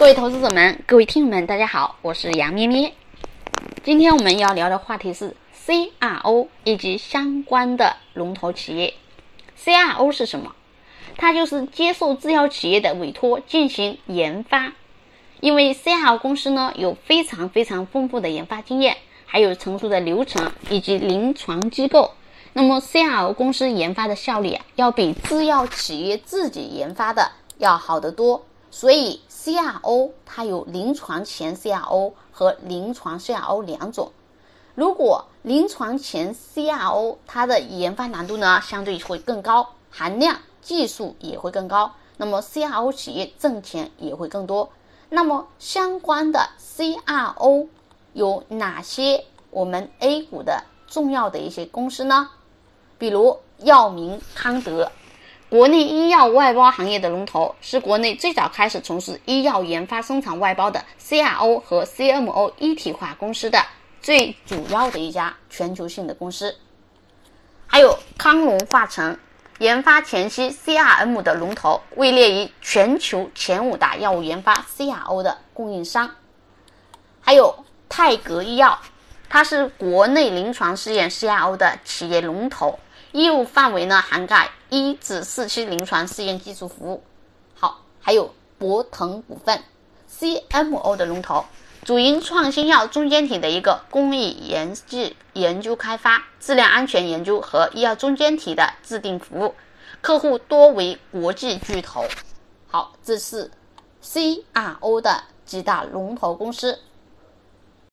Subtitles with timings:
[0.00, 2.94] 各位投资者们，各位听友们，大家好，我是杨咩咩。
[3.84, 8.94] 今天我们要聊的话题是 CRO 以及相关的龙头企业。
[9.62, 10.54] CRO 是什么？
[11.18, 14.72] 它就是接受制药企业的委托进行研发。
[15.40, 18.96] 因为 CRO 公司呢有非常非常丰富的研发经验，
[19.26, 22.12] 还有成熟的流程以及临床机构。
[22.54, 28.46] 那么 CRO 公司研发的效率啊，要比制药企业自己研发的要好得多。
[28.70, 34.12] 所以 CRO 它有临床前 CRO 和临床 CRO 两种。
[34.74, 44.70] 如果临床前 CRO 它的研发难度呢相对会更高，含量技术也会更高，那么 CRO 企业挣钱也会更多。
[45.08, 47.66] 那么相关的 CRO
[48.12, 52.30] 有哪些我们 A 股的重要的一些公司呢？
[52.98, 54.92] 比如药明康德。
[55.50, 63.60] 国内医药外包行业的龙头，是国内最早开始从事医药研发生产外包的 CRO 和 CMO 一体化公司的
[64.00, 66.56] 最主要的一家全球性的公司。
[67.66, 69.18] 还有康龙化成，
[69.58, 76.08] 研发前期 CRM 的龙头，位列于全球前五大药物研发 CRO 的供应商。
[77.20, 78.78] 还有泰格医药，
[79.28, 82.78] 它是国内临床试验 CRO 的企业龙头。
[83.12, 87.02] 业务范围呢，涵盖一至四期临床试验技术服务。
[87.54, 89.62] 好，还有博腾股份
[90.08, 91.44] ，CMO 的龙头，
[91.84, 99.54] 主营创新药中间体的一个工艺研制、研究开发、质量安全研究和医药中间体的制定服务，
[100.00, 102.04] 客户多为国际巨头。
[102.68, 103.50] 好，这是
[104.04, 106.78] CRO 的几大龙头公司。